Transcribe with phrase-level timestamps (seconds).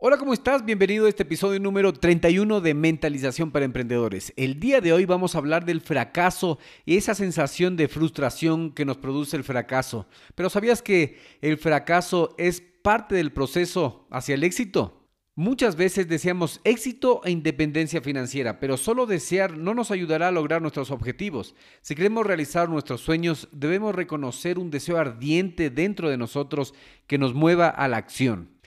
[0.00, 0.64] Hola, ¿cómo estás?
[0.64, 4.32] Bienvenido a este episodio número 31 de Mentalización para Emprendedores.
[4.36, 8.84] El día de hoy vamos a hablar del fracaso y esa sensación de frustración que
[8.84, 10.06] nos produce el fracaso.
[10.36, 15.04] Pero ¿sabías que el fracaso es parte del proceso hacia el éxito?
[15.34, 20.62] Muchas veces deseamos éxito e independencia financiera, pero solo desear no nos ayudará a lograr
[20.62, 21.56] nuestros objetivos.
[21.80, 26.72] Si queremos realizar nuestros sueños, debemos reconocer un deseo ardiente dentro de nosotros
[27.08, 28.57] que nos mueva a la acción.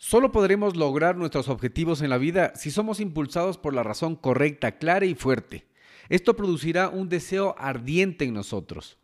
[0.00, 4.78] Solo podremos lograr nuestros objetivos en la vida si somos impulsados por la razón correcta,
[4.78, 5.66] clara y fuerte.
[6.08, 8.96] Esto producirá un deseo ardiente en nosotros.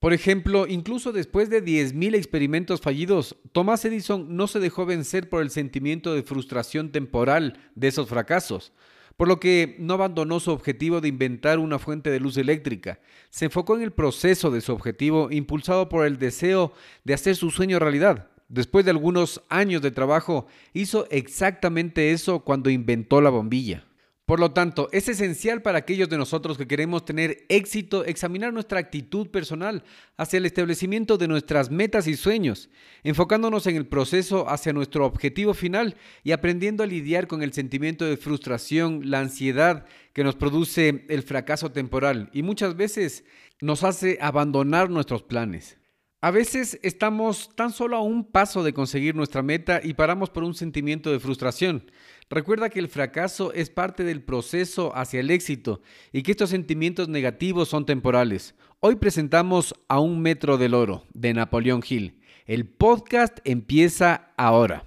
[0.00, 5.42] Por ejemplo, incluso después de 10.000 experimentos fallidos, Thomas Edison no se dejó vencer por
[5.42, 8.72] el sentimiento de frustración temporal de esos fracasos,
[9.18, 13.00] por lo que no abandonó su objetivo de inventar una fuente de luz eléctrica.
[13.28, 16.72] Se enfocó en el proceso de su objetivo, impulsado por el deseo
[17.04, 18.30] de hacer su sueño realidad.
[18.48, 23.84] Después de algunos años de trabajo, hizo exactamente eso cuando inventó la bombilla.
[24.28, 28.78] Por lo tanto, es esencial para aquellos de nosotros que queremos tener éxito examinar nuestra
[28.78, 29.84] actitud personal
[30.18, 32.68] hacia el establecimiento de nuestras metas y sueños,
[33.04, 38.04] enfocándonos en el proceso hacia nuestro objetivo final y aprendiendo a lidiar con el sentimiento
[38.04, 43.24] de frustración, la ansiedad que nos produce el fracaso temporal y muchas veces
[43.62, 45.78] nos hace abandonar nuestros planes.
[46.20, 50.42] A veces estamos tan solo a un paso de conseguir nuestra meta y paramos por
[50.42, 51.92] un sentimiento de frustración.
[52.28, 57.08] Recuerda que el fracaso es parte del proceso hacia el éxito y que estos sentimientos
[57.08, 58.56] negativos son temporales.
[58.80, 62.18] Hoy presentamos A un metro del oro de Napoleón Hill.
[62.46, 64.86] El podcast empieza ahora.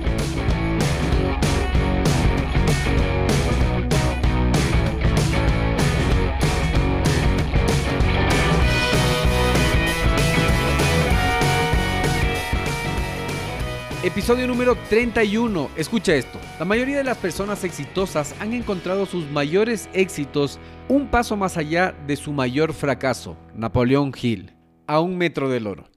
[14.03, 15.69] Episodio número 31.
[15.77, 16.39] Escucha esto.
[16.57, 21.95] La mayoría de las personas exitosas han encontrado sus mayores éxitos un paso más allá
[22.07, 23.37] de su mayor fracaso.
[23.53, 24.55] Napoleón Hill.
[24.87, 25.87] A un metro del oro.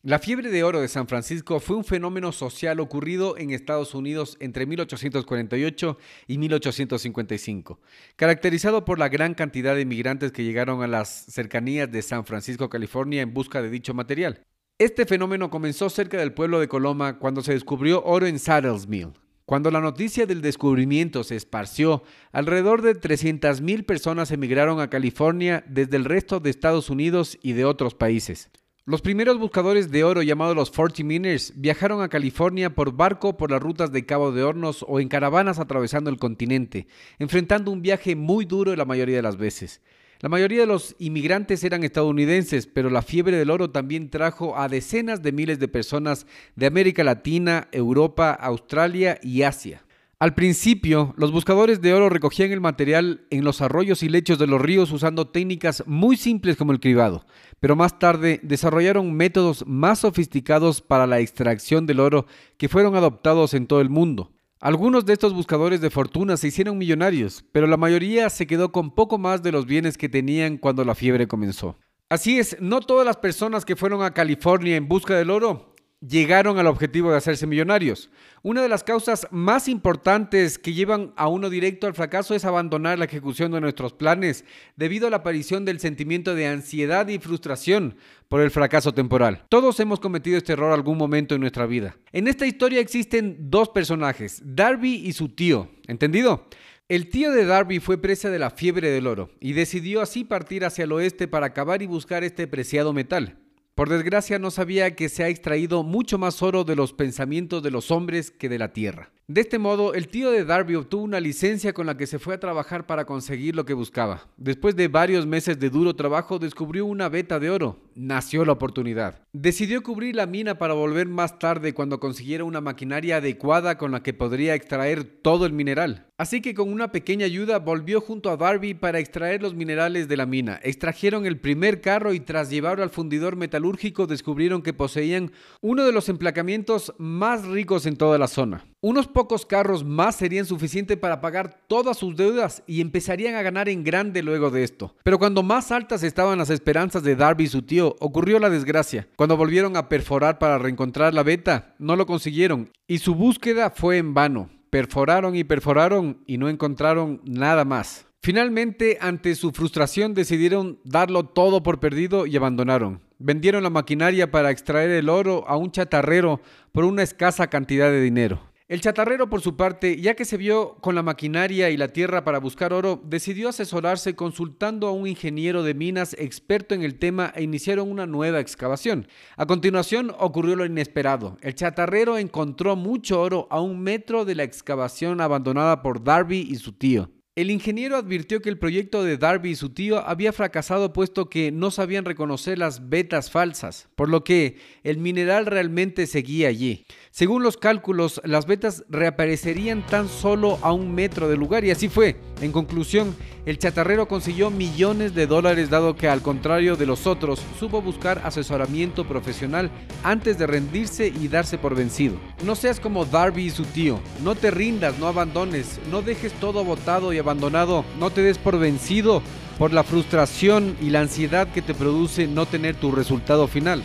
[0.00, 4.38] La fiebre de oro de San Francisco fue un fenómeno social ocurrido en Estados Unidos
[4.40, 7.78] entre 1848 y 1855,
[8.16, 12.70] caracterizado por la gran cantidad de inmigrantes que llegaron a las cercanías de San Francisco,
[12.70, 14.46] California, en busca de dicho material.
[14.80, 19.12] Este fenómeno comenzó cerca del pueblo de Coloma cuando se descubrió oro en Saddles Mill.
[19.44, 22.02] Cuando la noticia del descubrimiento se esparció,
[22.32, 27.66] alrededor de 300.000 personas emigraron a California desde el resto de Estados Unidos y de
[27.66, 28.48] otros países.
[28.86, 33.50] Los primeros buscadores de oro llamados los Forty Miners viajaron a California por barco por
[33.50, 36.86] las rutas de Cabo de Hornos o en caravanas atravesando el continente,
[37.18, 39.82] enfrentando un viaje muy duro la mayoría de las veces.
[40.22, 44.68] La mayoría de los inmigrantes eran estadounidenses, pero la fiebre del oro también trajo a
[44.68, 46.26] decenas de miles de personas
[46.56, 49.82] de América Latina, Europa, Australia y Asia.
[50.18, 54.46] Al principio, los buscadores de oro recogían el material en los arroyos y lechos de
[54.46, 57.24] los ríos usando técnicas muy simples como el cribado,
[57.58, 62.26] pero más tarde desarrollaron métodos más sofisticados para la extracción del oro
[62.58, 64.30] que fueron adoptados en todo el mundo.
[64.62, 68.94] Algunos de estos buscadores de fortuna se hicieron millonarios, pero la mayoría se quedó con
[68.94, 71.78] poco más de los bienes que tenían cuando la fiebre comenzó.
[72.10, 75.69] Así es, no todas las personas que fueron a California en busca del oro
[76.00, 78.10] llegaron al objetivo de hacerse millonarios.
[78.42, 82.98] Una de las causas más importantes que llevan a uno directo al fracaso es abandonar
[82.98, 84.44] la ejecución de nuestros planes
[84.76, 87.96] debido a la aparición del sentimiento de ansiedad y frustración
[88.28, 89.44] por el fracaso temporal.
[89.50, 91.96] Todos hemos cometido este error algún momento en nuestra vida.
[92.12, 96.46] En esta historia existen dos personajes, Darby y su tío, ¿entendido?
[96.88, 100.64] El tío de Darby fue presa de la fiebre del oro y decidió así partir
[100.64, 103.39] hacia el oeste para acabar y buscar este preciado metal.
[103.80, 107.70] Por desgracia no sabía que se ha extraído mucho más oro de los pensamientos de
[107.70, 109.10] los hombres que de la tierra.
[109.26, 112.34] De este modo, el tío de Darby obtuvo una licencia con la que se fue
[112.34, 114.28] a trabajar para conseguir lo que buscaba.
[114.36, 117.78] Después de varios meses de duro trabajo, descubrió una veta de oro.
[117.94, 119.20] Nació la oportunidad.
[119.32, 124.02] Decidió cubrir la mina para volver más tarde cuando consiguiera una maquinaria adecuada con la
[124.02, 126.06] que podría extraer todo el mineral.
[126.20, 130.18] Así que con una pequeña ayuda volvió junto a Darby para extraer los minerales de
[130.18, 130.60] la mina.
[130.62, 135.32] Extrajeron el primer carro y tras llevarlo al fundidor metalúrgico descubrieron que poseían
[135.62, 138.66] uno de los emplacamientos más ricos en toda la zona.
[138.82, 143.70] Unos pocos carros más serían suficientes para pagar todas sus deudas y empezarían a ganar
[143.70, 144.94] en grande luego de esto.
[145.02, 149.08] Pero cuando más altas estaban las esperanzas de Darby y su tío, ocurrió la desgracia.
[149.16, 153.98] Cuando volvieron a perforar para reencontrar la beta, no lo consiguieron y su búsqueda fue
[153.98, 154.50] en vano.
[154.70, 158.06] Perforaron y perforaron y no encontraron nada más.
[158.22, 163.00] Finalmente, ante su frustración, decidieron darlo todo por perdido y abandonaron.
[163.18, 166.40] Vendieron la maquinaria para extraer el oro a un chatarrero
[166.72, 168.49] por una escasa cantidad de dinero.
[168.70, 172.22] El chatarrero, por su parte, ya que se vio con la maquinaria y la tierra
[172.22, 177.32] para buscar oro, decidió asesorarse consultando a un ingeniero de minas experto en el tema
[177.34, 179.08] e iniciaron una nueva excavación.
[179.36, 181.36] A continuación ocurrió lo inesperado.
[181.42, 186.54] El chatarrero encontró mucho oro a un metro de la excavación abandonada por Darby y
[186.54, 187.10] su tío.
[187.40, 191.50] El ingeniero advirtió que el proyecto de Darby y su tío había fracasado puesto que
[191.50, 196.84] no sabían reconocer las vetas falsas, por lo que el mineral realmente seguía allí.
[197.10, 201.88] Según los cálculos, las vetas reaparecerían tan solo a un metro del lugar y así
[201.88, 202.16] fue.
[202.40, 203.14] En conclusión,
[203.44, 208.22] el chatarrero consiguió millones de dólares dado que al contrario de los otros, supo buscar
[208.24, 209.70] asesoramiento profesional
[210.02, 212.16] antes de rendirse y darse por vencido.
[212.44, 216.64] No seas como Darby y su tío, no te rindas, no abandones, no dejes todo
[216.64, 219.22] botado y abandonado, no te des por vencido
[219.58, 223.82] por la frustración y la ansiedad que te produce no tener tu resultado final.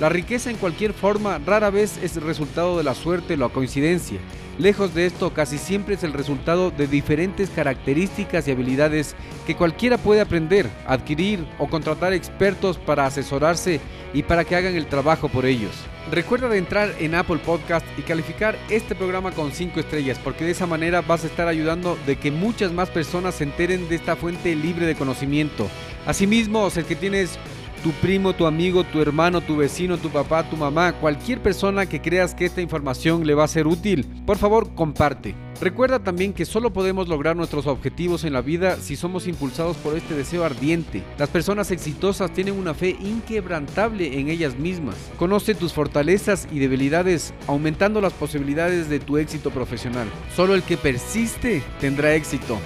[0.00, 4.18] La riqueza en cualquier forma rara vez es resultado de la suerte o la coincidencia.
[4.58, 9.14] Lejos de esto, casi siempre es el resultado de diferentes características y habilidades
[9.46, 13.80] que cualquiera puede aprender, adquirir o contratar expertos para asesorarse
[14.12, 15.70] y para que hagan el trabajo por ellos.
[16.10, 20.50] Recuerda de entrar en Apple Podcast y calificar este programa con 5 estrellas, porque de
[20.50, 24.16] esa manera vas a estar ayudando de que muchas más personas se enteren de esta
[24.16, 25.68] fuente libre de conocimiento.
[26.04, 27.38] Asimismo, si es que tienes
[27.78, 32.00] tu primo, tu amigo, tu hermano, tu vecino, tu papá, tu mamá, cualquier persona que
[32.00, 35.34] creas que esta información le va a ser útil, por favor comparte.
[35.60, 39.96] Recuerda también que solo podemos lograr nuestros objetivos en la vida si somos impulsados por
[39.96, 41.02] este deseo ardiente.
[41.18, 44.94] Las personas exitosas tienen una fe inquebrantable en ellas mismas.
[45.18, 50.06] Conoce tus fortalezas y debilidades, aumentando las posibilidades de tu éxito profesional.
[50.36, 52.58] Solo el que persiste tendrá éxito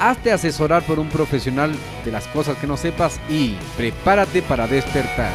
[0.00, 1.72] hazte asesorar por un profesional
[2.04, 5.30] de las cosas que no sepas y prepárate para despertar.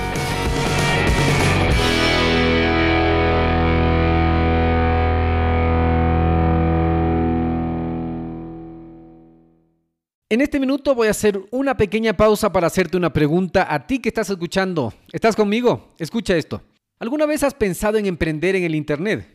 [10.28, 14.00] En este minuto voy a hacer una pequeña pausa para hacerte una pregunta a ti
[14.00, 14.92] que estás escuchando.
[15.14, 15.94] ¿Estás conmigo?
[16.00, 16.64] Escucha esto.
[17.00, 19.35] ¿Alguna vez has pensado en emprender en el Internet?